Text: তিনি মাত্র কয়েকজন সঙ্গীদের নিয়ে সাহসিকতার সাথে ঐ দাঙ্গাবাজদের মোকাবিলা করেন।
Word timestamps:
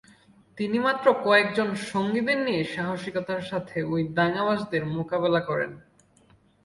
তিনি 0.57 0.77
মাত্র 0.79 1.05
কয়েকজন 1.23 1.69
সঙ্গীদের 1.91 2.37
নিয়ে 2.37 2.63
সাহসিকতার 2.65 3.41
সাথে 3.41 3.77
ঐ 3.85 3.95
দাঙ্গাবাজদের 4.17 4.83
মোকাবিলা 4.95 5.41
করেন। 5.41 5.71